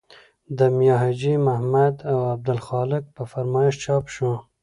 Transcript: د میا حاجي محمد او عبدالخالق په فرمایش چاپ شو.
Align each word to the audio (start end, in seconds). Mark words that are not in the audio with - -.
د 0.57 0.59
میا 0.77 0.95
حاجي 1.03 1.33
محمد 1.47 1.95
او 2.11 2.17
عبدالخالق 2.35 3.03
په 3.15 3.23
فرمایش 3.31 3.75
چاپ 3.85 4.05
شو. 4.15 4.31